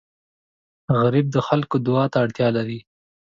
غریب 1.01 1.27
د 1.31 1.37
خلکو 1.47 1.75
دعا 1.85 2.05
ته 2.11 2.17
اړتیا 2.23 2.47
لري 2.57 2.79